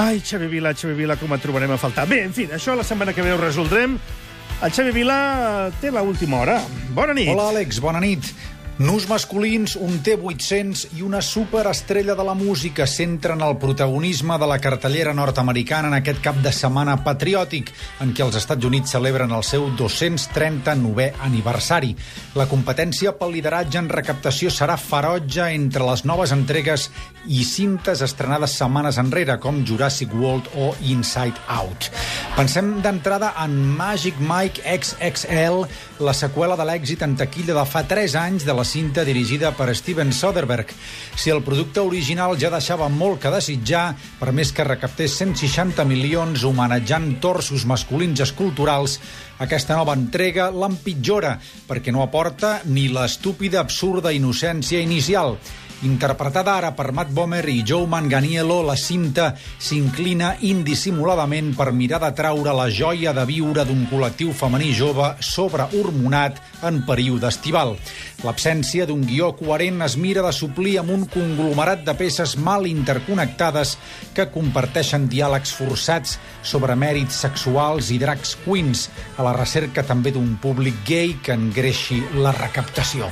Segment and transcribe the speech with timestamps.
[0.00, 2.06] Ai, Xavi Vila, Xavi Vila, com et trobarem a faltar.
[2.08, 3.98] Bé, en fi, això la setmana que ve ho resoldrem.
[4.64, 5.16] El Xavi Vila
[5.82, 6.54] té la última hora.
[6.96, 7.28] Bona nit.
[7.28, 8.30] Hola, Àlex, bona nit.
[8.80, 14.56] Nus masculins, un T-800 i una superestrella de la música centren el protagonisme de la
[14.56, 19.44] cartellera nord-americana en aquest cap de setmana patriòtic, en què els Estats Units celebren el
[19.44, 21.92] seu 239è aniversari.
[22.40, 26.88] La competència pel lideratge en recaptació serà ferotge entre les noves entregues
[27.28, 31.90] i cintes estrenades setmanes enrere, com Jurassic World o Inside Out.
[32.32, 35.68] Pensem d'entrada en Magic Mike XXL,
[36.00, 39.74] la seqüela de l'èxit en taquilla de fa 3 anys de la cinta dirigida per
[39.74, 40.70] Steven Soderbergh.
[41.18, 46.44] Si el producte original ja deixava molt que desitjar, per més que recaptés 160 milions
[46.46, 49.00] homenatjant torsos masculins esculturals,
[49.42, 51.34] aquesta nova entrega l'empitjora,
[51.66, 55.36] perquè no aporta ni l'estúpida, absurda innocència inicial.
[55.80, 62.10] Interpretada ara per Matt Bomer i Joe Manganiello, la cinta s'inclina indissimuladament per mirar de
[62.18, 67.72] traure la joia de viure d'un col·lectiu femení jove sobrehormonat en període estival.
[68.20, 73.78] L'absència d'un guió coherent es mira de suplir amb un conglomerat de peces mal interconnectades
[74.12, 80.36] que comparteixen diàlegs forçats sobre mèrits sexuals i drags queens, a la recerca també d'un
[80.44, 83.08] públic gay que engreixi la recaptació.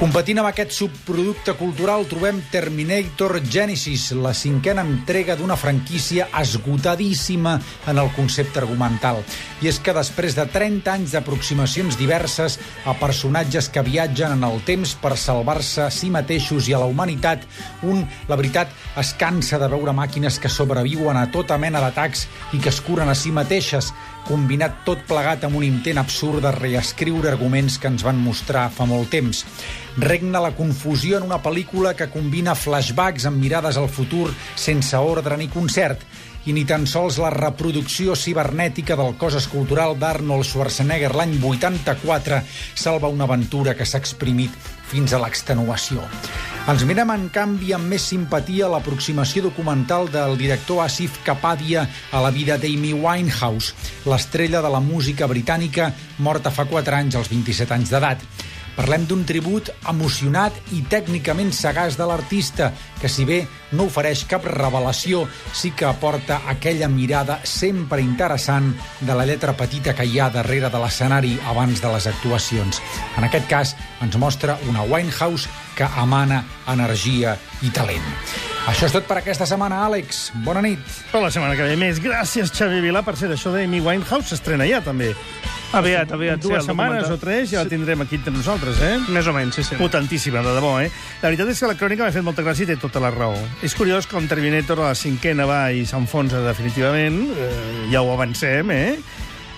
[0.00, 7.58] Competint amb aquest subproducte cultural trobem Terminator Genesis, la cinquena entrega d'una franquícia esgotadíssima
[7.92, 9.20] en el concepte argumental.
[9.60, 12.56] I és que després de 30 anys d'aproximacions diverses
[12.88, 16.88] a personatges que viatgen en el temps per salvar-se a si mateixos i a la
[16.88, 17.44] humanitat,
[17.84, 22.24] un, la veritat, es cansa de veure màquines que sobreviuen a tota mena d'atacs
[22.56, 23.92] i que es curen a si mateixes,
[24.26, 28.86] combinat tot plegat amb un intent absurd de reescriure arguments que ens van mostrar fa
[28.88, 29.44] molt temps.
[30.00, 35.36] Regna la confusió en una pel·lícula que combina flashbacks amb mirades al futur sense ordre
[35.36, 36.04] ni concert
[36.48, 42.40] i ni tan sols la reproducció cibernètica del cos escultural d'Arnold Schwarzenegger l'any 84
[42.74, 44.56] salva una aventura que s'ha exprimit
[44.90, 46.06] fins a l'extenuació.
[46.70, 51.82] Ens mirem, en canvi, amb més simpatia l'aproximació documental del director Asif Kapadia
[52.14, 53.74] a la vida d'Amy Winehouse,
[54.06, 55.88] l'estrella de la música britànica
[56.22, 58.22] morta fa 4 anys als 27 anys d'edat.
[58.80, 63.42] Parlem d'un tribut emocionat i tècnicament sagaç de l'artista, que si bé
[63.76, 68.70] no ofereix cap revelació, sí que aporta aquella mirada sempre interessant
[69.04, 72.80] de la lletra petita que hi ha darrere de l'escenari abans de les actuacions.
[73.20, 76.40] En aquest cas, ens mostra una Winehouse que emana
[76.72, 78.08] energia i talent.
[78.64, 80.30] Això és tot per aquesta setmana, Àlex.
[80.40, 80.80] Bona nit.
[81.12, 82.00] Per la setmana que ve més.
[82.00, 83.04] Gràcies, Xavi Vila.
[83.04, 85.12] Per ser això d'Amy Winehouse s'estrena ja, també.
[85.72, 86.40] Aviat, aviat.
[86.42, 88.96] Dues sí, setmanes o tres ja la tindrem aquí entre nosaltres, eh?
[89.14, 89.76] Més o menys, sí, sí.
[89.78, 90.88] Potentíssima, de debò, eh?
[91.22, 93.38] La veritat és que la crònica m'ha fet molta gràcia i té tota la raó.
[93.62, 98.74] És curiós com Terminator a la cinquena va i s'enfonsa definitivament, eh, ja ho avancem,
[98.74, 98.98] eh?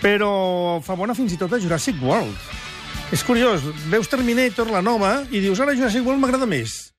[0.05, 2.37] Però fa bona fins i tot a Jurassic World.
[3.13, 6.93] És curiós, veus Terminator, la nova, i dius, ara Jurassic World m'agrada més.